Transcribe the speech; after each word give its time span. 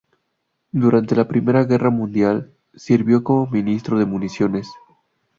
Durante 0.71 1.15
la 1.15 1.27
Primera 1.27 1.63
Guerra 1.65 1.91
Mundial, 1.91 2.55
sirvió 2.73 3.23
como 3.23 3.45
ministro 3.45 3.99
de 3.99 4.05
Municiones. 4.07 4.67